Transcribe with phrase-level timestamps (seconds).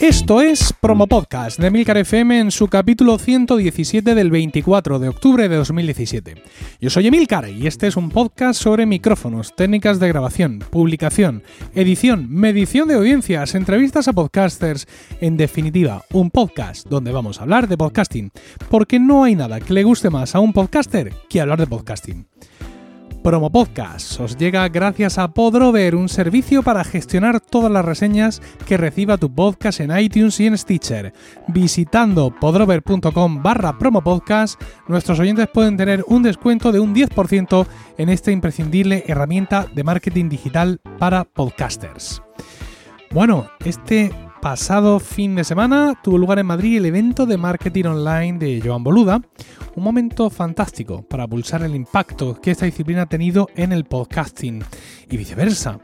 [0.00, 5.48] Esto es Promo Podcast de Milcar FM en su capítulo 117 del 24 de octubre
[5.48, 6.42] de 2017.
[6.80, 11.42] Yo soy Emilcar y este es un podcast sobre micrófonos, técnicas de grabación, publicación,
[11.74, 14.86] edición, medición de audiencias, entrevistas a podcasters,
[15.20, 18.30] en definitiva, un podcast donde vamos a hablar de podcasting,
[18.70, 22.26] porque no hay nada que le guste más a un podcaster que hablar de podcasting.
[23.26, 28.76] Promo Podcast os llega gracias a Podrover, un servicio para gestionar todas las reseñas que
[28.76, 31.12] reciba tu podcast en iTunes y en Stitcher.
[31.48, 37.66] Visitando podrover.com barra promopodcast, nuestros oyentes pueden tener un descuento de un 10%
[37.98, 42.22] en esta imprescindible herramienta de marketing digital para podcasters.
[43.10, 44.12] Bueno, este
[44.46, 48.84] pasado fin de semana tuvo lugar en Madrid el evento de marketing online de Joan
[48.84, 49.20] Boluda,
[49.74, 54.62] un momento fantástico para pulsar el impacto que esta disciplina ha tenido en el podcasting
[55.10, 55.80] y viceversa.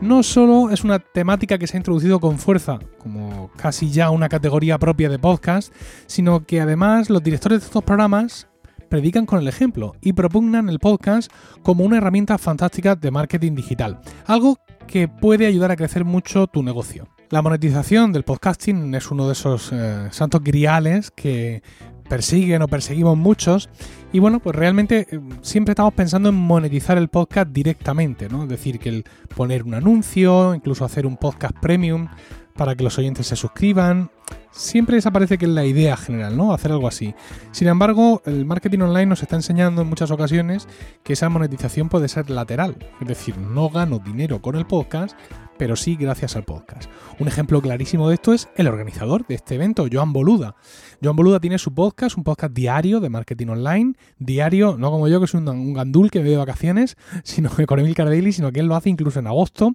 [0.00, 4.30] No solo es una temática que se ha introducido con fuerza, como casi ya una
[4.30, 5.70] categoría propia de podcast,
[6.06, 8.48] sino que además los directores de estos programas
[8.88, 11.30] predican con el ejemplo y propugnan el podcast
[11.62, 14.56] como una herramienta fantástica de marketing digital, algo
[14.86, 17.08] que puede ayudar a crecer mucho tu negocio.
[17.30, 21.60] La monetización del podcasting es uno de esos eh, santos griales que
[22.08, 23.68] persiguen o perseguimos muchos.
[24.12, 28.44] Y bueno, pues realmente eh, siempre estamos pensando en monetizar el podcast directamente, ¿no?
[28.44, 29.04] Es decir, que el
[29.34, 32.06] poner un anuncio, incluso hacer un podcast premium
[32.54, 34.08] para que los oyentes se suscriban.
[34.52, 36.54] Siempre esa parece que es la idea general, ¿no?
[36.54, 37.12] Hacer algo así.
[37.50, 40.68] Sin embargo, el marketing online nos está enseñando en muchas ocasiones
[41.02, 42.76] que esa monetización puede ser lateral.
[43.00, 45.14] Es decir, no gano dinero con el podcast,
[45.58, 46.90] pero sí gracias al podcast.
[47.18, 50.56] Un ejemplo clarísimo de esto es el organizador de este evento, Joan Boluda.
[51.02, 55.20] Joan Boluda tiene su podcast, un podcast diario de marketing online, diario, no como yo
[55.20, 58.60] que soy un, gandul que me de vacaciones, sino que con Emil Cardelli, sino que
[58.60, 59.74] él lo hace incluso en agosto.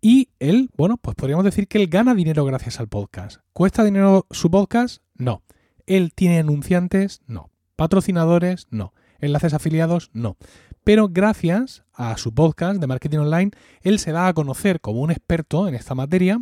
[0.00, 3.38] Y él, bueno, pues podríamos decir que él gana dinero gracias al podcast.
[3.52, 5.02] ¿Cuesta dinero su podcast?
[5.14, 5.42] No.
[5.86, 7.22] ¿Él tiene anunciantes?
[7.26, 7.50] No.
[7.76, 8.66] ¿Patrocinadores?
[8.70, 8.92] No.
[9.20, 10.10] ¿Enlaces afiliados?
[10.12, 10.36] No
[10.84, 13.50] pero gracias a su podcast de marketing online,
[13.80, 16.40] él se da a conocer como un experto en esta materia,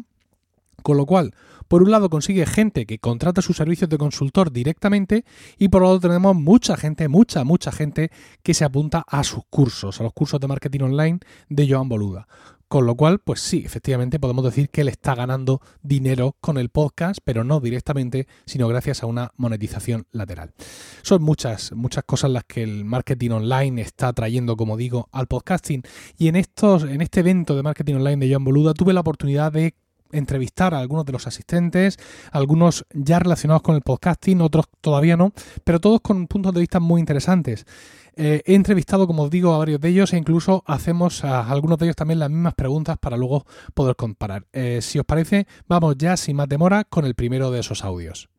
[0.82, 1.32] con lo cual,
[1.69, 5.25] por un lado consigue gente que contrata sus servicios de consultor directamente
[5.56, 8.10] y por otro tenemos mucha gente, mucha, mucha gente
[8.42, 12.26] que se apunta a sus cursos, a los cursos de marketing online de Joan Boluda.
[12.72, 16.71] Con lo cual, pues sí, efectivamente podemos decir que él está ganando dinero con el
[16.71, 20.55] podcast, pero no directamente, sino gracias a una monetización lateral.
[21.03, 25.83] Son muchas, muchas cosas las que el marketing online está trayendo, como digo, al podcasting.
[26.16, 29.53] Y en estos, en este evento de marketing online de Joan Boluda, tuve la oportunidad
[29.53, 29.75] de
[30.12, 31.99] entrevistar a algunos de los asistentes,
[32.31, 35.33] algunos ya relacionados con el podcasting, otros todavía no,
[35.65, 37.67] pero todos con puntos de vista muy interesantes.
[38.15, 41.78] Eh, he entrevistado, como os digo, a varios de ellos e incluso hacemos a algunos
[41.78, 44.47] de ellos también las mismas preguntas para luego poder comparar.
[44.53, 48.31] Eh, si os parece, vamos ya sin más demora con el primero de esos audios.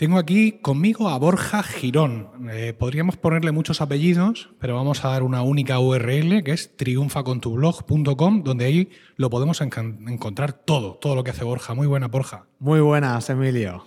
[0.00, 2.30] Tengo aquí conmigo a Borja Girón.
[2.50, 8.42] Eh, podríamos ponerle muchos apellidos, pero vamos a dar una única URL que es triunfacontublog.com,
[8.42, 11.74] donde ahí lo podemos encontrar todo, todo lo que hace Borja.
[11.74, 12.46] Muy buena, Borja.
[12.60, 13.84] Muy buenas, Emilio.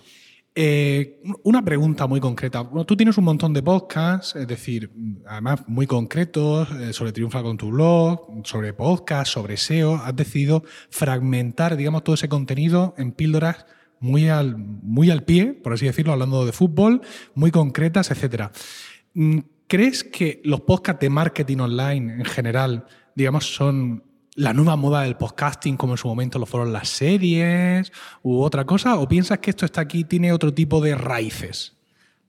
[0.54, 2.64] Eh, una pregunta muy concreta.
[2.86, 4.92] tú tienes un montón de podcasts, es decir,
[5.26, 9.96] además muy concretos, eh, sobre Triunfa con tu blog, sobre podcast, sobre SEO.
[9.96, 13.66] Has decidido fragmentar, digamos, todo ese contenido en píldoras
[14.00, 17.00] muy al, muy al pie, por así decirlo, hablando de fútbol,
[17.34, 18.50] muy concretas, etc.
[19.14, 24.04] Mm, ¿Crees que los podcasts de marketing online en general, digamos, son
[24.36, 28.64] la nueva moda del podcasting como en su momento lo fueron las series u otra
[28.64, 28.96] cosa?
[28.98, 31.76] ¿O piensas que esto está aquí tiene otro tipo de raíces?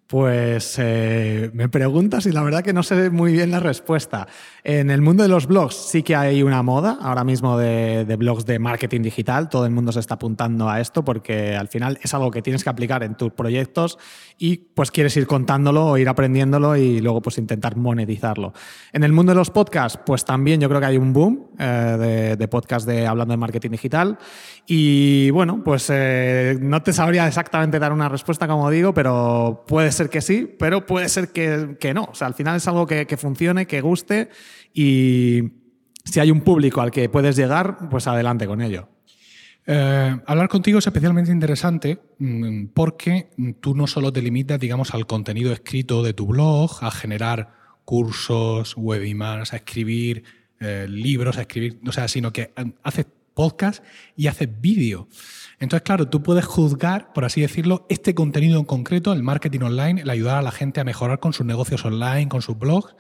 [0.07, 4.27] Pues eh, me preguntas y la verdad que no sé muy bien la respuesta.
[4.63, 8.16] En el mundo de los blogs sí que hay una moda ahora mismo de, de,
[8.16, 9.49] blogs de marketing digital.
[9.49, 12.63] Todo el mundo se está apuntando a esto porque al final es algo que tienes
[12.63, 13.97] que aplicar en tus proyectos
[14.38, 18.53] y pues quieres ir contándolo o ir aprendiéndolo y luego pues intentar monetizarlo.
[18.93, 21.96] En el mundo de los podcasts pues también yo creo que hay un boom eh,
[21.99, 24.19] de, de podcasts de hablando de marketing digital
[24.67, 29.94] y bueno pues eh, no te sabría exactamente dar una respuesta como digo, pero puede
[29.95, 32.03] ser que sí, pero puede ser que, no.
[32.11, 34.29] O sea, al final es algo que, funcione, que guste
[34.73, 35.41] y
[36.03, 38.89] si hay un público al que puedes llegar, pues adelante con ello.
[39.67, 43.31] Eh, hablar contigo es especialmente interesante mm, porque
[43.61, 47.53] tú no solo te limitas, digamos, al contenido escrito de tu blog, a generar
[47.83, 50.23] cursos, webinars, a escribir
[50.59, 53.84] eh, libros, a escribir, o sea, sino que eh, haces podcast
[54.16, 55.08] y haces vídeo.
[55.59, 60.02] Entonces, claro, tú puedes juzgar, por así decirlo, este contenido en concreto, el marketing online,
[60.02, 62.96] el ayudar a la gente a mejorar con sus negocios online, con sus blogs,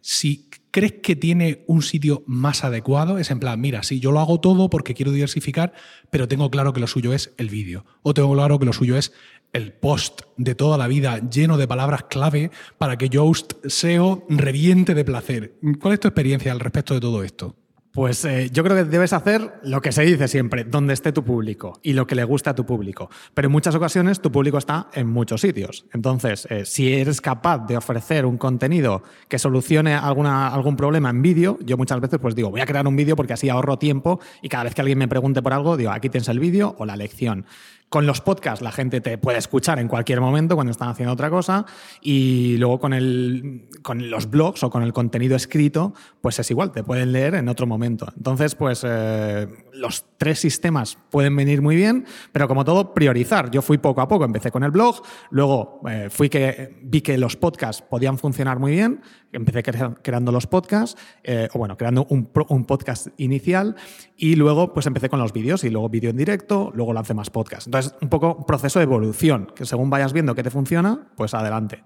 [0.00, 4.20] si crees que tiene un sitio más adecuado, es en plan, mira, sí, yo lo
[4.20, 5.72] hago todo porque quiero diversificar,
[6.10, 7.84] pero tengo claro que lo suyo es el vídeo.
[8.02, 9.12] O tengo claro que lo suyo es
[9.52, 14.94] el post de toda la vida lleno de palabras clave para que Yoast SEO reviente
[14.94, 15.54] de placer.
[15.80, 17.56] ¿Cuál es tu experiencia al respecto de todo esto?
[17.92, 21.24] Pues eh, yo creo que debes hacer lo que se dice siempre, donde esté tu
[21.24, 23.08] público y lo que le gusta a tu público.
[23.34, 25.86] Pero en muchas ocasiones tu público está en muchos sitios.
[25.92, 31.22] Entonces, eh, si eres capaz de ofrecer un contenido que solucione alguna, algún problema en
[31.22, 34.20] vídeo, yo muchas veces pues digo, voy a crear un vídeo porque así ahorro tiempo
[34.42, 36.84] y cada vez que alguien me pregunte por algo, digo, aquí tienes el vídeo o
[36.84, 37.46] la lección.
[37.88, 41.30] Con los podcasts la gente te puede escuchar en cualquier momento cuando están haciendo otra
[41.30, 41.64] cosa
[42.02, 46.70] y luego con, el, con los blogs o con el contenido escrito, pues es igual,
[46.70, 48.06] te pueden leer en otro momento.
[48.14, 53.50] Entonces, pues eh, los tres sistemas pueden venir muy bien, pero como todo, priorizar.
[53.50, 57.16] Yo fui poco a poco, empecé con el blog, luego eh, fui que vi que
[57.16, 59.00] los podcasts podían funcionar muy bien,
[59.32, 62.26] empecé creando los podcasts, eh, o bueno, creando un,
[62.64, 63.76] podcast inicial,
[64.16, 67.30] y luego pues empecé con los vídeos, y luego vídeo en directo, luego lancé más
[67.30, 67.66] podcasts.
[67.66, 71.82] Entonces, un poco proceso de evolución, que según vayas viendo que te funciona, pues adelante.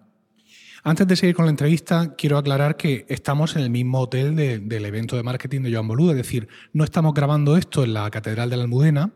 [0.84, 4.84] Antes de seguir con la entrevista, quiero aclarar que estamos en el mismo hotel del
[4.84, 8.50] evento de marketing de Joan Boluda, es decir, no estamos grabando esto en la Catedral
[8.50, 9.12] de la Almudena,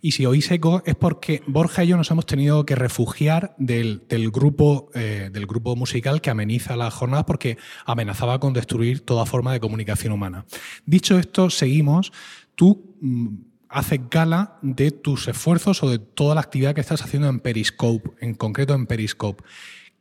[0.00, 4.00] y si oís eco es porque Borja y yo nos hemos tenido que refugiar del,
[4.32, 9.52] grupo, eh, del grupo musical que ameniza la jornada porque amenazaba con destruir toda forma
[9.52, 10.46] de comunicación humana.
[10.86, 12.12] Dicho esto, seguimos.
[12.54, 13.28] Tú mm,
[13.68, 18.10] haces gala de tus esfuerzos o de toda la actividad que estás haciendo en Periscope,
[18.20, 19.44] en concreto en Periscope.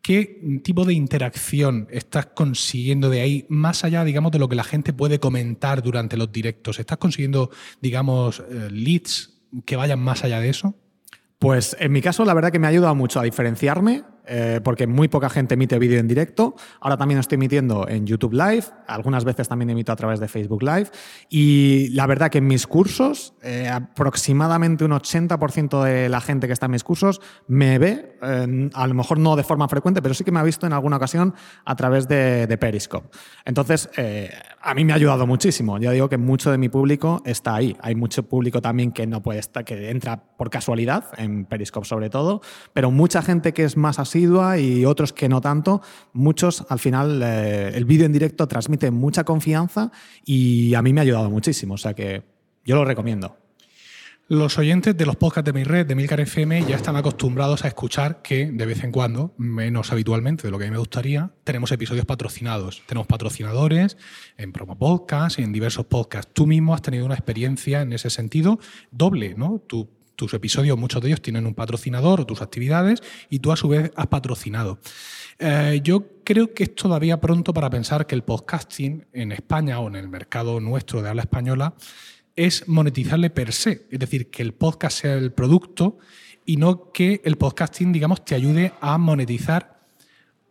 [0.01, 4.63] ¿Qué tipo de interacción estás consiguiendo de ahí, más allá, digamos, de lo que la
[4.63, 6.79] gente puede comentar durante los directos?
[6.79, 7.51] ¿Estás consiguiendo,
[7.81, 10.75] digamos, eh, leads que vayan más allá de eso?
[11.37, 14.85] Pues en mi caso, la verdad que me ha ayudado mucho a diferenciarme eh, porque
[14.85, 16.55] muy poca gente emite vídeo en directo.
[16.79, 20.61] Ahora también estoy emitiendo en YouTube Live, algunas veces también emito a través de Facebook
[20.61, 20.89] Live.
[21.29, 26.53] Y la verdad que en mis cursos, eh, aproximadamente un 80% de la gente que
[26.53, 30.23] está en mis cursos me ve, a lo mejor no de forma frecuente, pero sí
[30.23, 31.33] que me ha visto en alguna ocasión
[31.65, 33.09] a través de, Periscope.
[33.45, 35.77] Entonces, eh, a mí me ha ayudado muchísimo.
[35.79, 37.75] Ya digo que mucho de mi público está ahí.
[37.81, 42.09] Hay mucho público también que no puede estar, que entra por casualidad, en Periscope sobre
[42.09, 42.41] todo,
[42.73, 45.81] pero mucha gente que es más así y otros que no tanto.
[46.13, 49.91] Muchos, al final, eh, el vídeo en directo transmite mucha confianza
[50.25, 51.75] y a mí me ha ayudado muchísimo.
[51.75, 52.23] O sea que
[52.65, 53.37] yo lo recomiendo.
[54.27, 57.67] Los oyentes de los podcasts de mi red, de Milcar FM, ya están acostumbrados a
[57.67, 61.31] escuchar que de vez en cuando, menos habitualmente de lo que a mí me gustaría,
[61.43, 62.83] tenemos episodios patrocinados.
[62.85, 63.97] Tenemos patrocinadores
[64.37, 66.31] en promo podcast y en diversos podcasts.
[66.31, 68.59] Tú mismo has tenido una experiencia en ese sentido
[68.91, 69.63] doble, ¿no?
[69.65, 69.89] Tú
[70.19, 73.69] tus episodios, muchos de ellos tienen un patrocinador o tus actividades y tú a su
[73.69, 74.79] vez has patrocinado.
[75.39, 79.87] Eh, yo creo que es todavía pronto para pensar que el podcasting en España o
[79.87, 81.73] en el mercado nuestro de habla española
[82.35, 85.97] es monetizarle per se, es decir, que el podcast sea el producto
[86.45, 89.79] y no que el podcasting, digamos, te ayude a monetizar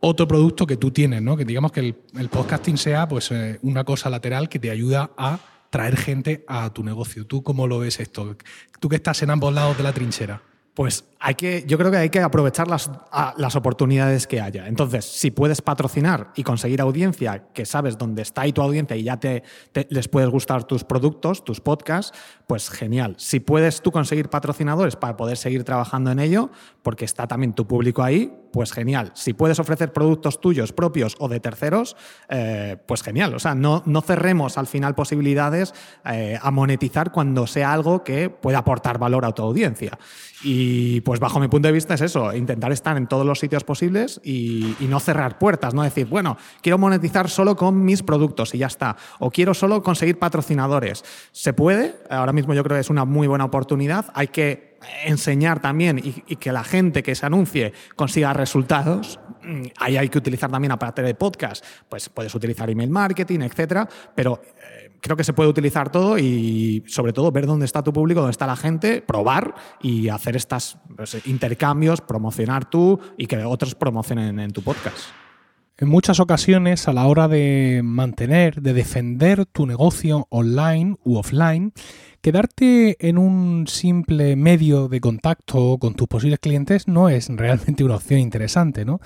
[0.00, 1.36] otro producto que tú tienes, ¿no?
[1.36, 5.38] Que digamos que el, podcasting sea pues eh, una cosa lateral que te ayuda a
[5.70, 7.26] traer gente a tu negocio.
[7.26, 8.36] ¿Tú cómo lo ves esto?
[8.80, 10.42] Tú que estás en ambos lados de la trinchera.
[10.74, 12.90] Pues hay que, yo creo que hay que aprovechar las,
[13.36, 14.68] las, oportunidades que haya.
[14.68, 19.02] Entonces, si puedes patrocinar y conseguir audiencia, que sabes dónde está ahí tu audiencia y
[19.02, 19.42] ya te,
[19.88, 22.16] les puedes gustar tus productos, tus podcasts,
[22.46, 23.14] pues genial.
[23.18, 26.50] Si puedes tú conseguir patrocinadores para poder seguir trabajando en ello,
[26.82, 29.10] porque está también tu público ahí, pues genial.
[29.14, 31.96] Si puedes ofrecer productos tuyos propios o de terceros,
[32.28, 33.34] eh, pues genial.
[33.34, 38.30] O sea, no, no cerremos al final posibilidades eh, a monetizar cuando sea algo que
[38.30, 39.98] pueda aportar valor a tu audiencia.
[40.42, 43.64] Y pues bajo mi punto de vista es eso, intentar estar en todos los sitios
[43.64, 48.58] posibles y, no cerrar puertas, no decir, bueno, quiero monetizar solo con mis productos y
[48.58, 51.02] ya está, o quiero solo conseguir patrocinadores.
[51.32, 55.60] Se puede, ahora mismo yo creo que es una muy buena oportunidad, hay que enseñar
[55.60, 59.18] también y, que la gente que se anuncie consiga resultados.
[59.42, 63.88] Mm, ahí hay que utilizar también aparte de podcast, pues puedes utilizar email marketing, etcétera,
[64.14, 64.42] pero
[65.00, 68.32] creo que se puede utilizar todo y sobre todo ver dónde está tu público, dónde
[68.32, 74.40] está la gente, probar y hacer estos pues, intercambios, promocionar tú y que otros promocionen
[74.40, 74.98] en tu podcast.
[75.80, 81.72] En muchas ocasiones, a la hora de mantener, de defender tu negocio online u offline,
[82.20, 87.94] quedarte en un simple medio de contacto con tus posibles clientes no es realmente una
[87.94, 89.00] opción interesante, ¿no?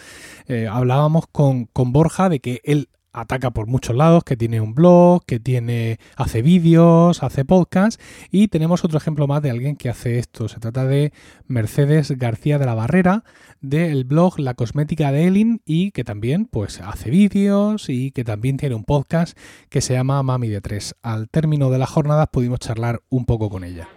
[0.47, 4.75] Eh, hablábamos con, con Borja de que él ataca por muchos lados, que tiene un
[4.75, 8.01] blog, que tiene hace vídeos, hace podcast
[8.31, 10.49] y tenemos otro ejemplo más de alguien que hace esto.
[10.49, 11.13] Se trata de
[11.47, 13.25] Mercedes García de la Barrera
[13.61, 18.57] del blog La Cosmética de Elin y que también pues hace vídeos y que también
[18.57, 19.39] tiene un podcast
[19.69, 20.97] que se llama Mami de Tres.
[21.03, 23.89] Al término de las jornadas pudimos charlar un poco con ella.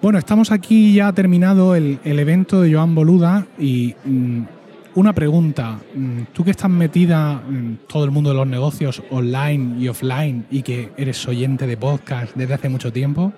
[0.00, 4.42] Bueno, estamos aquí ya terminado el, el evento de Joan Boluda y mm,
[4.94, 9.80] una pregunta, mm, tú que estás metida en todo el mundo de los negocios online
[9.80, 13.32] y offline y que eres oyente de podcast desde hace mucho tiempo,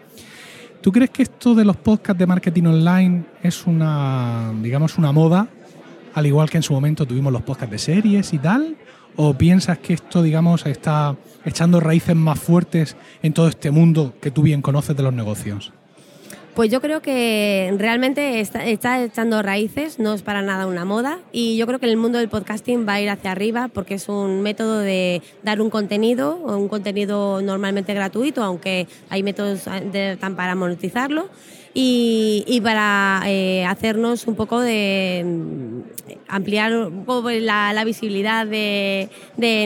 [0.81, 5.49] ¿tú crees que esto de los podcasts de marketing online es una, digamos, una moda,
[6.15, 8.77] al igual que en su momento tuvimos los podcasts de series y tal?
[9.17, 14.33] ¿O piensas que esto, digamos, está echando raíces más fuertes en todo este mundo que
[14.33, 15.73] tú bien conoces de los negocios?
[16.55, 18.65] Pues yo creo que realmente está,
[19.01, 22.29] echando raíces, no es para nada una moda y yo creo que el mundo del
[22.29, 26.69] podcasting va a ir hacia arriba porque es un método de dar un contenido, un
[26.69, 31.29] contenido normalmente gratuito, aunque hay métodos de, para monetizarlo
[31.77, 35.81] y, para eh, hacernos un poco de mm,
[36.29, 39.09] ampliar un poco la, visibilidad de,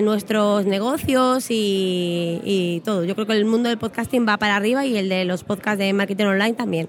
[0.02, 3.04] nuestros negocios y, todo.
[3.04, 5.78] Yo creo que el mundo del podcasting va para arriba y el de los podcasts
[5.78, 6.88] de marketing online también.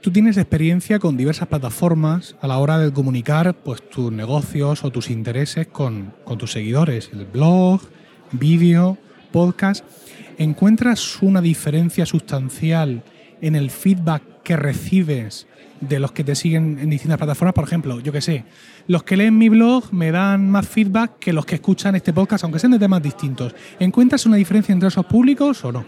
[0.00, 4.90] Tú tienes experiencia con diversas plataformas a la hora de comunicar pues, tus negocios o
[4.90, 7.80] tus intereses con, con tus seguidores, el blog,
[8.32, 8.98] vídeo,
[9.32, 9.84] podcast.
[10.38, 13.02] ¿Encuentras una diferencia sustancial
[13.40, 15.46] en el feedback que recibes
[15.80, 17.54] de los que te siguen en distintas plataformas.
[17.54, 18.44] Por ejemplo, yo que sé,
[18.86, 22.44] los que leen mi blog me dan más feedback que los que escuchan este podcast,
[22.44, 23.54] aunque sean de temas distintos.
[23.78, 25.84] ¿Encuentras una diferencia entre esos públicos o no?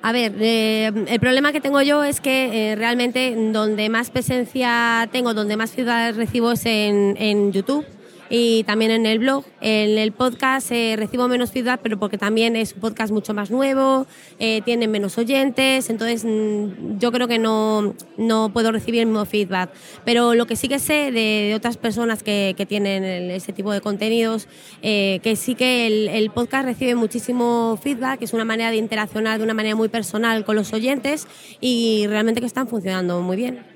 [0.00, 5.08] A ver, eh, el problema que tengo yo es que eh, realmente donde más presencia
[5.10, 7.84] tengo, donde más feedback recibo es en, en YouTube
[8.30, 9.44] y también en el blog.
[9.60, 13.50] En el podcast eh, recibo menos feedback, pero porque también es un podcast mucho más
[13.50, 14.06] nuevo,
[14.38, 19.24] eh, tienen menos oyentes, entonces mm, yo creo que no, no puedo recibir el mismo
[19.24, 19.70] feedback.
[20.04, 23.80] Pero lo que sí que sé de, otras personas que, que tienen ese tipo de
[23.80, 24.48] contenidos,
[24.82, 29.38] eh, que sí que el, el, podcast recibe muchísimo feedback, es una manera de interaccionar
[29.38, 31.26] de una manera muy personal con los oyentes
[31.60, 33.67] y realmente que están funcionando muy bien.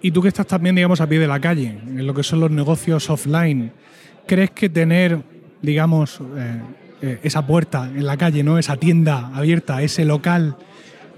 [0.00, 2.40] Y tú que estás también, digamos, a pie de la calle, en lo que son
[2.40, 3.72] los negocios offline,
[4.26, 5.20] ¿crees que tener,
[5.60, 6.60] digamos, eh,
[7.02, 8.58] eh, esa puerta en la calle, ¿no?
[8.58, 10.56] esa tienda abierta, ese local,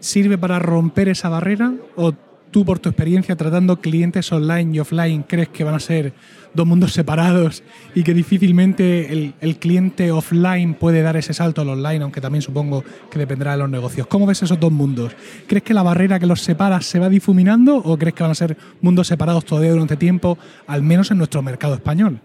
[0.00, 1.75] sirve para romper esa barrera?
[1.96, 2.14] ¿O
[2.50, 6.12] tú, por tu experiencia tratando clientes online y offline, crees que van a ser
[6.54, 7.62] dos mundos separados
[7.95, 12.85] y que difícilmente el, cliente offline puede dar ese salto al online, aunque también supongo
[13.11, 14.07] que dependerá de los negocios.
[14.07, 15.12] ¿Cómo ves esos dos mundos?
[15.47, 18.35] ¿Crees que la barrera que los separa se va difuminando o crees que van a
[18.35, 22.21] ser mundos separados todavía durante tiempo, al menos en nuestro mercado español?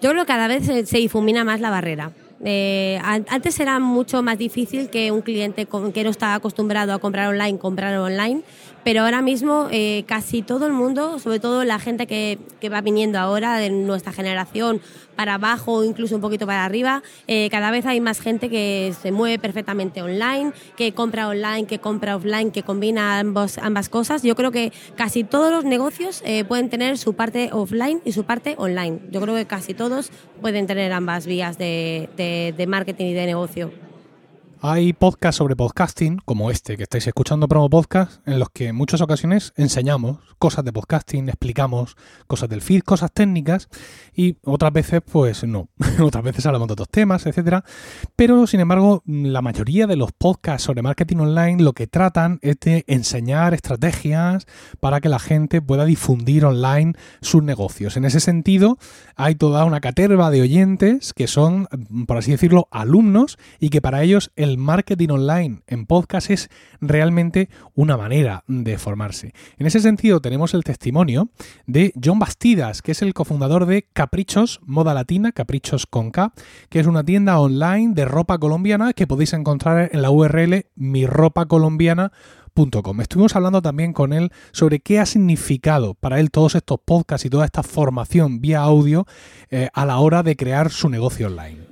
[0.00, 2.12] Yo creo que cada vez se, difumina más la barrera.
[2.44, 7.28] Eh, antes era mucho más difícil que un cliente que no estaba acostumbrado a comprar
[7.28, 8.42] online, comprar online
[8.88, 12.38] pero ahora mismo eh, casi todo el mundo, sobre todo la gente que,
[12.72, 14.80] va viniendo ahora de nuestra generación
[15.14, 18.94] para abajo o incluso un poquito para arriba, eh, cada vez hay más gente que
[18.98, 24.22] se mueve perfectamente online, que compra online, que compra offline, que combina ambos, ambas cosas.
[24.22, 28.24] Yo creo que casi todos los negocios eh, pueden tener su parte offline y su
[28.24, 29.00] parte online.
[29.10, 33.87] Yo creo que casi todos pueden tener ambas vías de marketing y de negocio.
[34.60, 38.74] Hay podcasts sobre podcasting, como este que estáis escuchando, Promo Podcast, en los que en
[38.74, 41.96] muchas ocasiones enseñamos cosas de podcasting, explicamos
[42.26, 43.68] cosas del feed, cosas técnicas,
[44.16, 45.68] y otras veces, pues no.
[46.02, 47.64] otras veces hablamos de otros temas, etcétera.
[48.16, 52.58] Pero, sin embargo, la mayoría de los podcasts sobre marketing online lo que tratan es
[52.58, 54.48] de enseñar estrategias
[54.80, 57.96] para que la gente pueda difundir online sus negocios.
[57.96, 58.76] En ese sentido,
[59.14, 61.68] hay toda una caterva de oyentes que son,
[62.08, 66.50] por así decirlo, alumnos y que para ellos el el marketing online en podcast es
[66.80, 69.32] realmente una manera de formarse.
[69.58, 71.28] En ese sentido tenemos el testimonio
[71.66, 76.32] de John Bastidas, que es el cofundador de Caprichos Moda Latina, Caprichos con K,
[76.68, 83.00] que es una tienda online de ropa colombiana que podéis encontrar en la URL miropacolombiana.com.
[83.00, 87.30] Estuvimos hablando también con él sobre qué ha significado para él todos estos podcasts y
[87.30, 89.06] toda esta formación vía audio
[89.50, 91.67] eh, a la hora de crear su negocio online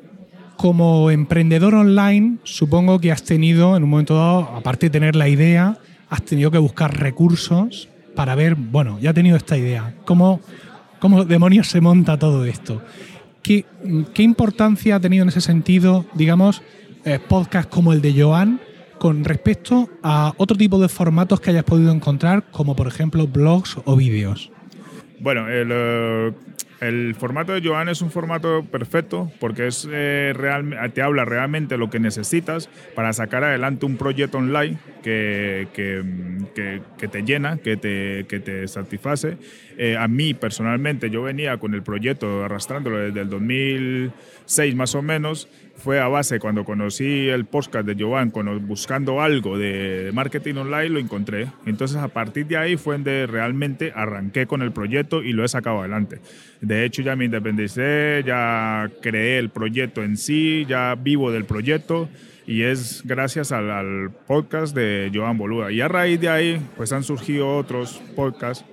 [0.56, 5.28] como emprendedor online, supongo que has tenido, en un momento dado, aparte de tener la
[5.28, 10.40] idea, has tenido que buscar recursos para ver, bueno, ya he tenido esta idea, ¿cómo,
[10.98, 12.82] cómo demonios se monta todo esto?
[13.42, 13.64] ¿Qué,
[14.14, 16.62] qué importancia ha tenido en ese sentido, digamos,
[17.04, 18.60] eh, podcast como el de Joan
[18.98, 23.76] con respecto a otro tipo de formatos que hayas podido encontrar, como por ejemplo blogs
[23.84, 24.50] o vídeos?
[25.20, 26.32] Bueno, el, eh,
[26.80, 31.78] El formato de Joan es un formato perfecto porque es, eh, real, te habla realmente
[31.78, 36.02] lo que necesitas para sacar adelante un proyecto online que, que,
[36.98, 39.38] que, te llena, que te, que te satisface.
[39.78, 45.02] Eh, a mí personalmente, yo venía con el proyecto arrastrándolo desde el 2006 más o
[45.02, 47.96] menos fue a base cuando conocí el podcast de
[48.32, 51.48] cuando buscando algo de marketing online, lo encontré.
[51.66, 55.48] Entonces, a partir de ahí fue donde realmente arranqué con el proyecto y lo he
[55.48, 56.20] sacado adelante.
[56.60, 62.08] De hecho, ya me independicé, ya creé el proyecto en sí, ya vivo del proyecto
[62.46, 65.72] y es gracias al, al podcast de Joan Boluda.
[65.72, 68.64] Y a raíz de ahí, pues han surgido otros podcasts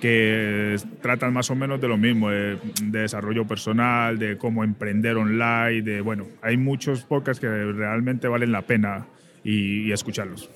[0.00, 5.82] que tratan más o menos de lo mismo, de, desarrollo personal, de cómo emprender online,
[5.82, 9.06] de bueno, hay muchos podcasts que realmente valen la pena
[9.44, 10.50] y, escucharlos.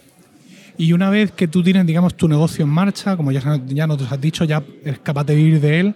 [0.76, 4.20] Y una vez que tú tienes, digamos, tu negocio en marcha, como ya, nos has
[4.20, 5.94] dicho, ya eres capaz de vivir de él,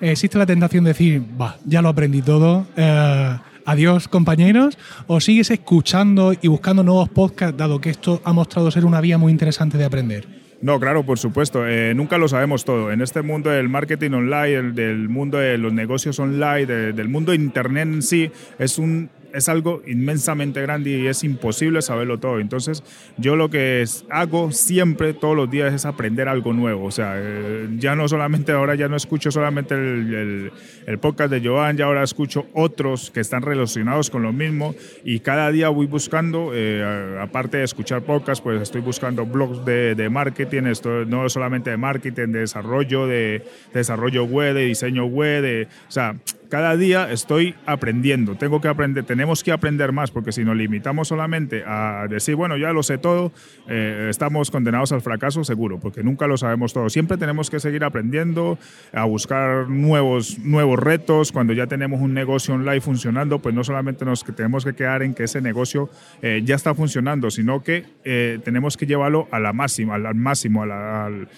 [0.00, 4.78] ¿existe la tentación de decir, va, ya lo aprendí todo, eh, adiós compañeros?
[5.06, 9.18] ¿O sigues escuchando y buscando nuevos podcasts, dado que esto ha mostrado ser una vía
[9.18, 10.39] muy interesante de aprender?
[10.62, 11.66] No, claro, por supuesto.
[11.66, 12.92] Eh, nunca lo sabemos todo.
[12.92, 17.88] En este mundo del marketing online, del mundo de los negocios online, del mundo Internet
[17.88, 22.40] en sí, es un es algo inmensamente grande y es imposible saberlo todo.
[22.40, 22.82] Entonces,
[23.16, 26.84] yo lo que hago siempre, todos los días, es aprender algo nuevo.
[26.84, 30.52] O sea, eh, ya no solamente, ahora ya no escucho solamente el,
[31.00, 35.50] podcast de Joan, ya ahora escucho otros que están relacionados con lo mismo y cada
[35.50, 41.04] día voy buscando, eh, aparte de escuchar podcasts, pues estoy buscando blogs de, marketing, esto,
[41.04, 46.16] no solamente de marketing, de desarrollo, de, desarrollo web, de diseño web, de, o sea,
[46.50, 51.08] cada día estoy aprendiendo, tengo que aprender, tenemos que aprender más, porque si nos limitamos
[51.08, 53.32] solamente a decir, bueno, ya lo sé todo,
[53.68, 56.90] eh, estamos condenados al fracaso seguro, porque nunca lo sabemos todo.
[56.90, 58.58] Siempre tenemos que seguir aprendiendo,
[58.92, 61.30] a buscar nuevos, nuevos retos.
[61.30, 65.14] Cuando ya tenemos un negocio online funcionando, pues no solamente nos tenemos que quedar en
[65.14, 65.88] que ese negocio
[66.20, 70.64] eh, ya está funcionando, sino que eh, tenemos que llevarlo a la máxima, al, máximo,
[70.64, 71.28] al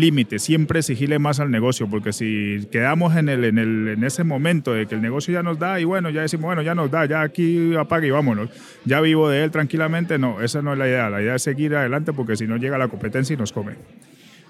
[0.00, 0.40] límite.
[0.40, 4.72] Siempre exigirle más al negocio, porque si quedamos en el, en el en ese momento
[4.72, 7.04] de que el negocio ya nos da y bueno, ya decimos, bueno, ya nos da,
[7.04, 8.48] ya aquí apague y vámonos,
[8.86, 11.76] ya vivo de él tranquilamente, no, esa no es la idea, la idea es seguir
[11.76, 13.74] adelante porque si no llega la competencia y nos come.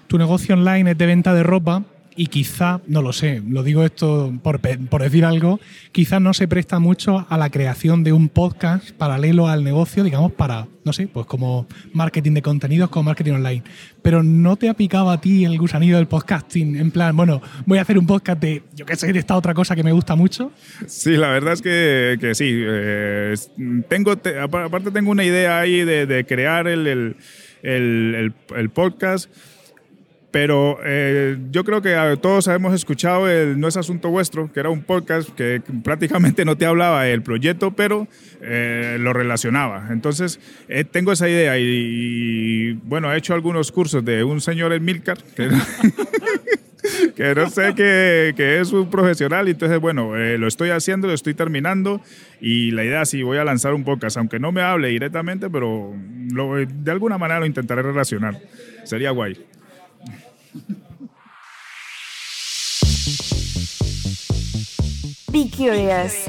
[0.07, 1.83] Tu negocio online es de venta de ropa,
[2.15, 5.59] y quizá, no lo sé, lo digo esto por, por, decir algo,
[5.91, 10.33] quizá no se presta mucho a la creación de un podcast paralelo al negocio, digamos,
[10.33, 13.63] para, no sé, pues como marketing de contenidos, como marketing online.
[14.01, 16.75] Pero ¿no te ha picado a ti el gusanillo del podcasting?
[16.75, 19.53] En plan, bueno, voy a hacer un podcast de, yo qué sé, de esta otra
[19.53, 20.51] cosa que me gusta mucho.
[20.87, 22.49] Sí, la verdad es que, que sí.
[22.51, 23.35] Eh,
[23.87, 27.15] tengo, aparte tengo una idea ahí de, crear el,
[27.63, 29.29] el, el podcast
[30.31, 34.69] pero eh, yo creo que todos hemos escuchado el No es Asunto Vuestro, que era
[34.69, 38.07] un podcast que prácticamente no te hablaba del proyecto, pero
[38.41, 39.89] eh, lo relacionaba.
[39.91, 40.39] Entonces,
[40.69, 45.49] eh, tengo esa idea y, bueno, he hecho algunos cursos de un señor Emilcar, que,
[47.15, 51.13] que no sé que, que, es un profesional, y entonces, bueno, lo estoy haciendo, lo
[51.13, 51.99] estoy terminando
[52.39, 55.93] y la idea sí, voy a lanzar un podcast, aunque no me hable directamente, pero
[55.93, 58.39] de alguna manera lo intentaré relacionar.
[58.85, 59.37] Sería guay.
[65.31, 66.25] Be Curious.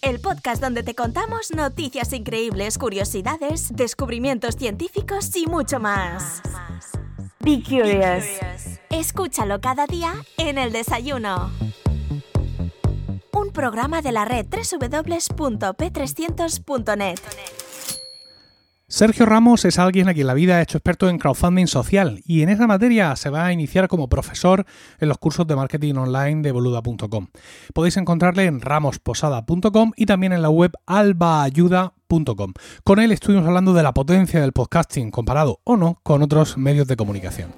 [0.00, 6.40] El podcast donde te contamos noticias increíbles, curiosidades, descubrimientos científicos y mucho más.
[7.40, 8.24] Be Curious.
[8.90, 11.52] Escúchalo cada día en el desayuno.
[13.32, 17.18] Un programa de la red www.p300.net.
[18.86, 22.42] Sergio Ramos es alguien a quien la vida ha hecho experto en crowdfunding social y
[22.42, 24.66] en esa materia se va a iniciar como profesor
[25.00, 27.28] en los cursos de marketing online de boluda.com.
[27.72, 32.52] Podéis encontrarle en ramosposada.com y también en la web albaayuda.com.
[32.84, 36.86] Con él estuvimos hablando de la potencia del podcasting comparado o no con otros medios
[36.86, 37.52] de comunicación.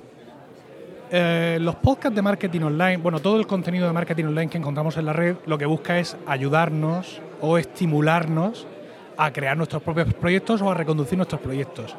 [1.11, 4.97] Eh, los podcasts de marketing online, bueno, todo el contenido de marketing online que encontramos
[4.97, 8.69] en la red, lo que busca es ayudarnos o estimularnos
[9.17, 11.95] a crear nuestros propios proyectos o a reconducir nuestros proyectos.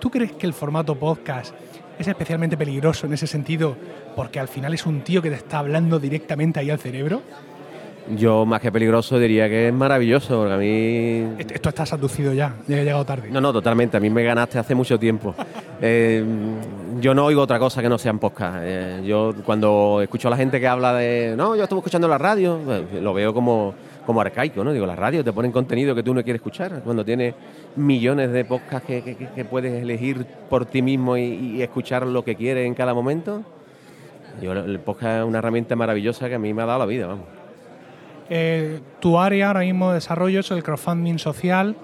[0.00, 1.54] ¿Tú crees que el formato podcast
[1.98, 3.76] es especialmente peligroso en ese sentido
[4.14, 7.22] porque al final es un tío que te está hablando directamente ahí al cerebro?
[8.16, 11.34] Yo más que peligroso diría que es maravilloso, porque a mí...
[11.38, 13.28] Esto está seducido ya, ya he llegado tarde.
[13.30, 15.34] No, no, totalmente, a mí me ganaste hace mucho tiempo.
[15.80, 16.24] Eh,
[17.00, 18.56] yo no oigo otra cosa que no sean podcast.
[18.62, 22.18] Eh, yo cuando escucho a la gente que habla de, no, yo estuve escuchando la
[22.18, 23.74] radio, pues, lo veo como
[24.08, 24.72] como arcaico, ¿no?
[24.72, 27.34] Digo, la radio te ponen contenido que tú no quieres escuchar, cuando tienes
[27.76, 32.72] millones de podcasts que, puedes elegir por ti mismo y, escuchar lo que quieres en
[32.72, 33.42] cada momento.
[34.40, 37.06] Yo, el podcast es una herramienta maravillosa que a mí me ha dado la vida,
[37.06, 37.26] vamos.
[38.30, 41.76] Eh, tu área ahora mismo de desarrollo es el crowdfunding social.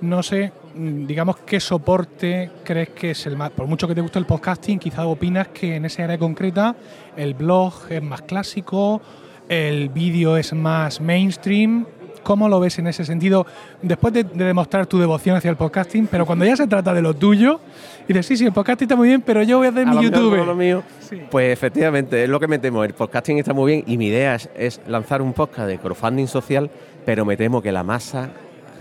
[0.00, 3.50] No sé, digamos, qué soporte crees que es el más.
[3.50, 6.74] Por mucho que te guste el podcasting, quizás opinas que en esa área concreta
[7.16, 9.00] el blog es más clásico,
[9.48, 11.86] el vídeo es más mainstream.
[12.22, 13.46] ¿Cómo lo ves en ese sentido?
[13.80, 17.00] Después de, de demostrar tu devoción hacia el podcasting, pero cuando ya se trata de
[17.00, 17.60] lo tuyo,
[18.04, 19.90] y dices, sí, sí, el podcasting está muy bien, pero yo voy a hacer A
[19.92, 20.34] mi mío, YouTube.
[20.42, 20.82] a lo mío.
[21.00, 21.22] Sí.
[21.30, 22.84] Pues efectivamente, es lo que me temo.
[22.84, 26.26] El podcasting está muy bien y mi idea es, es lanzar un podcast de crowdfunding
[26.26, 26.70] social,
[27.06, 28.28] pero me temo que la masa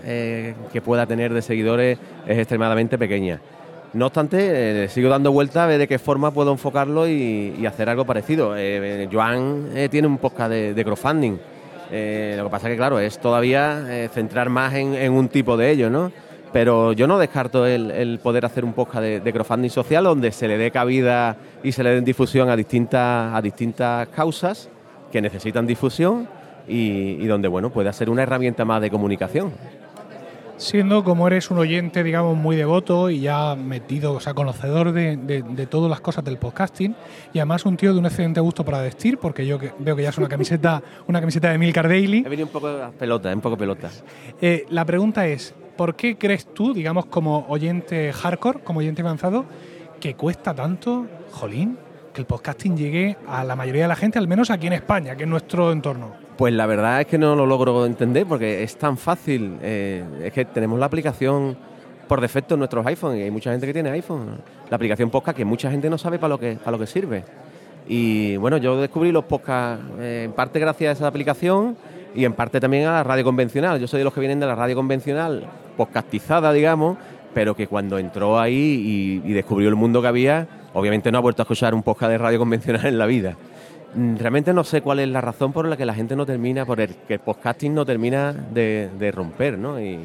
[0.03, 3.39] eh, que pueda tener de seguidores es extremadamente pequeña.
[3.93, 7.89] No obstante, eh, sigo dando vueltas a ver de qué forma puedo enfocarlo y, hacer
[7.89, 8.55] algo parecido.
[8.55, 11.31] Eh, eh, Joan tiene un podcast de, de crowdfunding.
[11.31, 16.11] Lo que pasa que, claro, es todavía centrar más en, un tipo de ello, ¿no?
[16.51, 20.31] Pero yo no descarto el, el poder hacer un podcast de, de crowdfunding social donde
[20.31, 24.69] se le dé cabida y se le den difusión a distintas, a distintas causas
[25.11, 26.27] que necesitan difusión
[26.67, 29.53] y, y donde, bueno, puede ser una herramienta más de comunicación.
[30.57, 35.15] Siendo como eres un oyente, digamos, muy devoto y ya metido, o sea, conocedor de,
[35.15, 36.95] de- de todas las cosas del podcasting
[37.31, 40.01] y además un tío de un excelente gusto para vestir, porque yo que- veo que
[40.01, 42.23] ya es una camiseta, una camiseta de Milcar Daily.
[42.25, 43.89] He venido un poco a pelota, un poco pelota.
[44.41, 49.45] Eh, la pregunta es, ¿por qué crees tú, digamos, como oyente hardcore, como oyente avanzado,
[49.99, 51.77] que cuesta tanto, jolín,
[52.17, 55.15] que el podcasting llegue a la mayoría de la gente, al menos aquí en España,
[55.15, 56.13] que es nuestro entorno?
[56.35, 59.57] Pues la verdad es que no lo logro entender porque es tan fácil.
[59.61, 61.55] eh, es que tenemos la aplicación
[62.07, 64.41] por defecto en nuestros iPhones y hay mucha gente que tiene iPhone.
[64.69, 67.23] La aplicación podcast que mucha gente no sabe para lo que, para lo que sirve.
[67.87, 71.77] Y bueno, yo descubrí los podcasts eh, en parte gracias a esa aplicación
[72.15, 73.79] y en parte también a la radio convencional.
[73.79, 75.45] Yo soy de los que vienen de la radio convencional,
[75.77, 76.97] podcastizada, digamos,
[77.33, 81.21] pero que cuando entró ahí y, y descubrió el mundo que había, obviamente no ha
[81.21, 83.35] vuelto a escuchar un podcast de radio convencional en la vida.
[83.95, 86.65] Mm, Realmente no sé cuál es la razón por la que la gente no termina,
[86.65, 89.79] por el que el podcasting no termina de, de romper, ¿no?
[89.79, 89.99] Y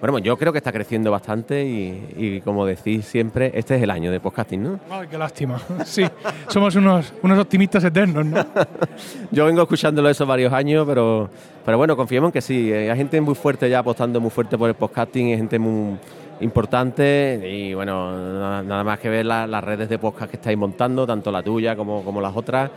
[0.00, 3.90] bueno, yo creo que está creciendo bastante y, y como decís siempre, este es el
[3.90, 4.80] año de podcasting, ¿no?
[4.90, 5.60] Ay, qué lástima.
[5.84, 6.02] Sí,
[6.48, 8.46] somos unos, unos optimistas eternos, ¿no?
[9.30, 11.28] Yo vengo escuchándolo eso varios años, pero,
[11.66, 12.72] pero bueno, confiemos en que sí.
[12.72, 15.98] eh, Hay gente muy fuerte ya apostando muy fuerte por el podcasting, hay gente muy
[16.40, 21.06] importante y bueno, nada, más que ver la- las redes de podcast que estáis montando,
[21.06, 22.70] tanto la tuya como, como las otras.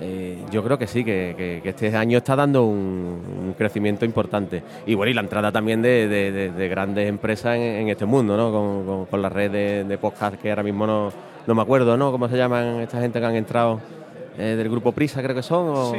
[0.00, 4.62] eh, yo creo que sí, que, este año está dando un, un crecimiento importante.
[4.86, 8.36] Y bueno, y la entrada también de, de- de- de grandes empresas en, este mundo,
[8.36, 8.52] ¿no?
[8.52, 11.10] Con, con- con la red de, de podcast que ahora mismo no,
[11.46, 12.12] no me acuerdo, ¿no?
[12.12, 13.80] ¿Cómo se llaman esta gente que han entrado?
[14.38, 15.68] Eh, del grupo Prisa, creo que son.
[15.68, 15.98] O, Sí.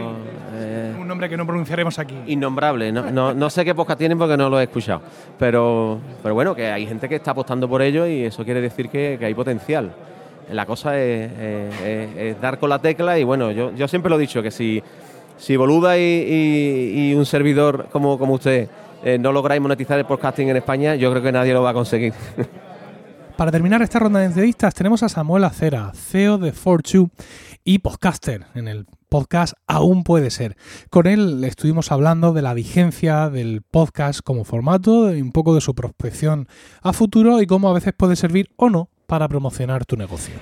[0.56, 2.15] eh, Un nombre que no pronunciaremos aquí.
[2.28, 5.02] Innombrable, no, no, no sé qué podcast tienen porque no lo he escuchado.
[5.38, 8.89] Pero, pero bueno, que hay gente que está apostando por ello y eso quiere decir
[8.89, 9.91] que, que hay potencial.
[10.52, 14.10] La cosa es, es- es- es dar con la tecla y bueno, yo, yo siempre
[14.10, 14.82] lo he dicho, que si,
[15.38, 18.67] si Boluda y, y- y un servidor como, como usted
[19.04, 21.73] eh, no lográis monetizar el podcasting en España, yo creo que nadie lo va a
[21.73, 22.13] conseguir.
[23.39, 27.08] Para terminar esta ronda de entrevistas tenemos a Samuel Acera, CEO de Fortune
[27.63, 30.58] y podcaster en el podcast Aún puede ser.
[30.89, 35.62] Con él estuvimos hablando de la vigencia del podcast como formato, y un poco de
[35.62, 36.49] su prospección
[36.82, 40.36] a futuro y cómo a veces puede servir o no para promocionar tu negocio.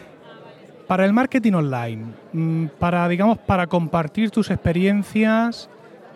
[0.87, 5.69] Para el marketing online, mm, para digamos para compartir tus experiencias,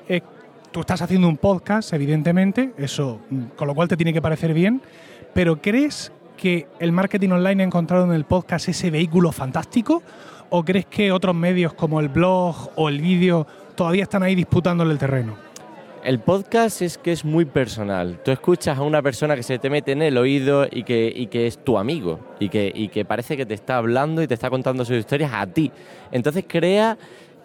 [0.10, 0.22] eh,
[0.72, 4.56] tú estás haciendo un podcast, evidentemente, eso mm, con lo cual te tiene que parecer
[4.56, 4.82] bien,
[5.36, 10.02] pero ¿crees que el marketing online ha encontrado en el podcast ese vehículo fantástico?
[10.50, 14.92] ¿O crees que otros medios como el blog o el vídeo todavía están ahí disputándole
[14.92, 15.36] el terreno?
[16.04, 18.20] El podcast es que es muy personal.
[18.26, 21.28] Tú escuchas a una persona que se te mete en el oído y que, y
[21.28, 24.34] que es tu amigo y que, y que parece que te está hablando y te
[24.34, 25.72] está contando sus historias a ti.
[26.12, 26.98] Entonces crea,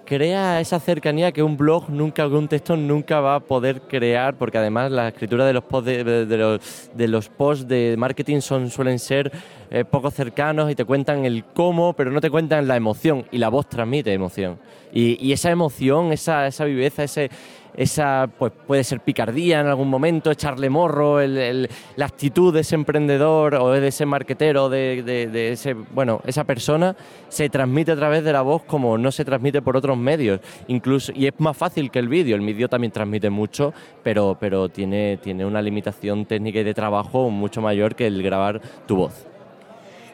[0.07, 4.57] crea esa cercanía que un blog nunca, un texto nunca va a poder crear porque
[4.59, 8.41] además la escritura de los posts de, de- de los, de los posts de marketing
[8.41, 9.31] son, suelen ser
[9.71, 13.39] eh, poco cercanos y te cuentan el cómo, pero no te cuentan la emoción y
[13.39, 14.59] la voz transmite emoción.
[14.93, 17.29] Y, y esa emoción, esa, esa viveza, ese,
[17.77, 22.75] esa pues puede ser picardía en algún momento, echarle morro, el- la actitud de ese
[22.75, 26.97] emprendedor o de ese marquetero, de, de- de ese, bueno, esa persona,
[27.29, 30.41] se transmite a través de la voz como no se transmite por otros medios.
[30.69, 32.37] Incluso, y es más fácil que el vídeo.
[32.37, 37.31] El vídeo también transmite mucho, pero, pero tiene, tiene una limitación técnica y de trabajo
[37.31, 39.27] mucho mayor que el grabar tu voz.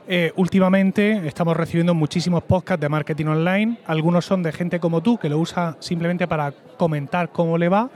[0.08, 3.78] Eh, últimamente estamos recibiendo muchísimos podcasts de marketing online.
[3.86, 7.88] Algunos son de gente como tú que lo usa simplemente para comentar cómo le va.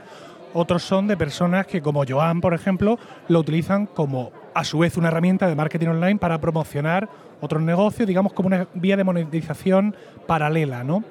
[0.53, 4.95] Otros son de personas que, como Joan, por ejemplo, lo utilizan como a su vez
[4.95, 7.09] una herramienta de marketing online para promocionar
[7.41, 11.03] otros negocios, digamos como una vía de monetización paralela, ¿no?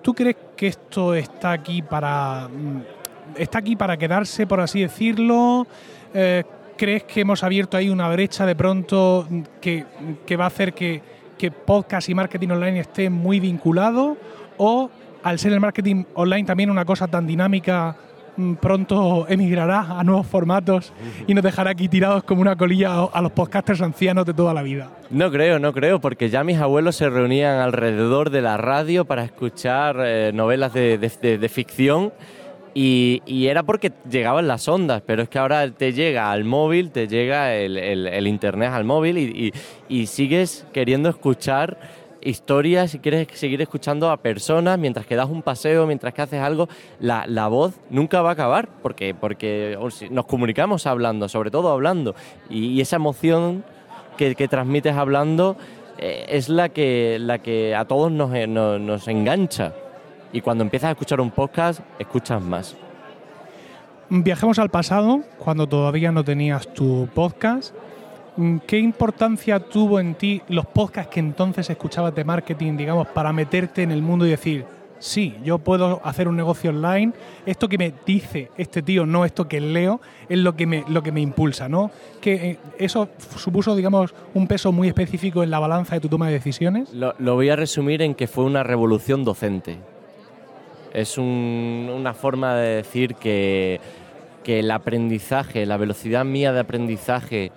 [0.00, 2.80] ¿Tú crees que esto está aquí para mm,
[3.36, 5.66] está aquí para quedarse, por así decirlo?
[6.14, 6.42] Eh,
[6.82, 9.28] ¿Crees que hemos abierto ahí una brecha de pronto
[9.60, 9.84] que,
[10.26, 11.00] que va a hacer que,
[11.38, 14.16] que podcast y marketing online estén muy vinculados?
[14.58, 14.90] ¿O
[15.22, 17.94] al ser el marketing online también una cosa tan dinámica,
[18.36, 20.92] mm, pronto emigrará a nuevos formatos
[21.28, 24.62] y nos dejará aquí tirados como una colilla a los podcasters ancianos de toda la
[24.64, 24.90] vida?
[25.08, 29.22] No creo, no creo, porque ya mis abuelos se reunían alrededor de la radio para
[29.22, 32.12] escuchar eh, novelas de, de- de ficción
[32.74, 37.06] y, era porque llegaban las ondas, pero es que ahora te llega al móvil, te
[37.06, 39.52] llega el, internet al móvil y,
[39.88, 41.78] y- sigues queriendo escuchar
[42.22, 46.40] historias y quieres seguir escuchando a personas mientras que das un paseo, mientras que haces
[46.40, 46.68] algo,
[47.00, 49.76] la, voz nunca va a acabar porque, porque
[50.10, 52.14] nos comunicamos hablando, sobre todo hablando,
[52.48, 53.64] y, esa emoción
[54.16, 55.56] que, transmites hablando
[55.98, 59.74] eh, es la que, la que a todos nos, eh, nos- nos engancha.
[60.32, 62.76] Y cuando empiezas a escuchar un podcast, escuchas más.
[64.08, 67.74] Viajemos al pasado, cuando todavía no tenías tu podcast.
[68.36, 73.32] Mm, ¿Qué importancia tuvo en ti los podcasts que entonces escuchabas de marketing, digamos, para
[73.32, 74.64] meterte en el mundo y decir,
[74.98, 77.12] sí, yo puedo hacer un negocio online,
[77.44, 81.02] esto que me dice este tío, no esto que leo, es lo que me, lo
[81.02, 81.90] que me impulsa, ¿no?
[82.20, 86.28] Que eh, eso supuso, digamos, un peso muy específico en la balanza de tu toma
[86.28, 86.92] de decisiones.
[86.94, 89.78] Lo, lo voy a resumir en que fue una revolución docente.
[90.92, 93.80] Es un- una forma de decir que,
[94.44, 97.50] que el aprendizaje, la velocidad mía de aprendizaje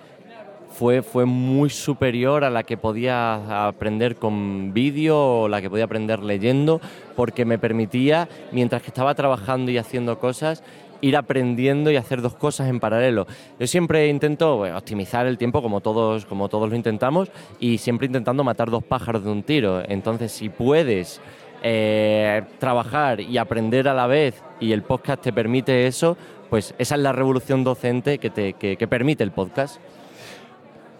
[0.72, 5.86] fue, fue muy superior a la que podía aprender con vídeo o la que podía
[5.86, 6.82] aprender leyendo,
[7.16, 10.64] porque me permitía, mientras que estaba trabajando y haciendo cosas,
[11.02, 13.28] ir aprendiendo y hacer dos cosas en paralelo.
[13.60, 18.44] Yo siempre intento optimizar el tiempo como todos, como todos lo intentamos y siempre intentando
[18.44, 19.82] matar dos pájaros de un tiro.
[19.88, 21.22] Entonces, si puedes
[21.64, 26.18] eh, trabajar y aprender a la vez y el podcast te permite eso,
[26.50, 29.78] pues esa es la revolución docente que, te, que- permite el podcast.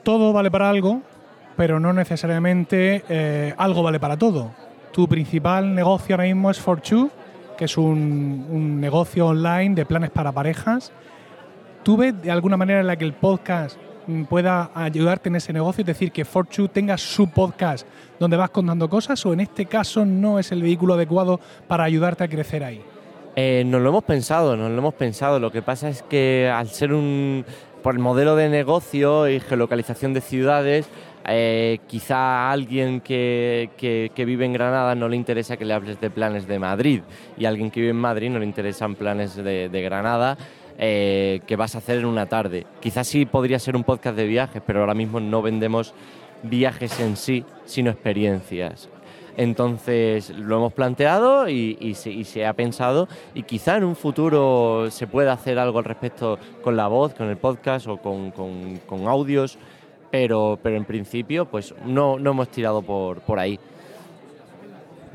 [0.04, 1.02] todo vale para algo,
[1.56, 4.52] pero no necesariamente eh, algo vale para todo.
[4.92, 7.10] Tu principal negocio ahora mismo es For2,
[7.58, 10.92] que es un, un negocio online de planes para parejas.
[11.84, 13.78] ¿Tú ves de alguna manera en la que el podcast
[14.30, 15.82] pueda ayudarte en ese negocio?
[15.82, 17.86] Es decir, que For2 tenga su podcast
[18.20, 22.24] donde vas contando cosas o en este caso no es el vehículo adecuado para ayudarte
[22.24, 22.82] a crecer ahí?
[23.36, 25.40] Eh, nos lo hemos pensado, nos lo hemos pensado.
[25.40, 27.44] Lo que pasa es que al ser un
[27.84, 30.88] por el modelo de negocio y geolocalización de ciudades,
[31.28, 36.00] eh, quizá a alguien que, que- vive en Granada no le interesa que le hables
[36.02, 37.02] de planes de Madrid
[37.38, 40.36] y a alguien que vive en Madrid no le interesan planes de Granada
[40.78, 42.66] eh, que vas a hacer en una tarde.
[42.80, 45.94] Quizás sí podría ser un podcast de viajes, pero ahora mismo no vendemos
[46.44, 48.90] viajes en sí, sino experiencias.
[49.38, 54.90] Entonces lo hemos planteado y, se, y se ha pensado y quizá en un futuro
[54.90, 59.58] se pueda hacer algo al respecto con la voz, con el podcast o con, audios,
[60.10, 63.60] pero, en principio pues no, hemos tirado por ahí.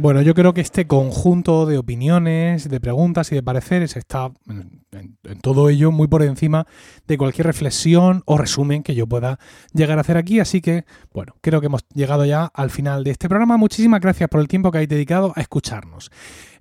[0.01, 5.19] Bueno, yo creo que este conjunto de opiniones, de preguntas y de pareceres está en,
[5.43, 6.67] todo ello muy por encima
[7.07, 9.39] de cualquier reflexión o resumen que yo pueda
[9.75, 10.41] llegar a hacer aquí.
[10.41, 13.59] Así que, bueno, creo que hemos llegado ya al final de este programa.
[13.59, 16.11] Muchísimas gracias por el tiempo que habéis dedicado a escucharnos.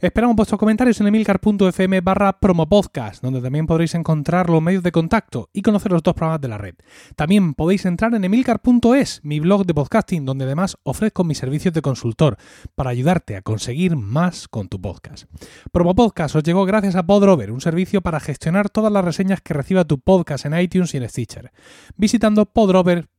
[0.01, 5.49] Esperamos vuestros comentarios en emilcar.fm barra promopodcast, donde también podréis encontrar los medios de contacto
[5.51, 6.75] y conocer los dos programas de la red.
[7.17, 11.81] También podéis entrar en emilcar.es, mi blog de podcasting, donde además ofrezco mis servicios de
[11.81, 12.37] consultor
[12.75, 15.25] para ayudarte a conseguir más con tu podcast.
[15.73, 19.53] Promo Podcast os llegó gracias a Podrover, un servicio para gestionar todas las reseñas que
[19.53, 21.51] reciba tu podcast en iTunes y en Stitcher.
[21.97, 23.18] Visitando podrover.com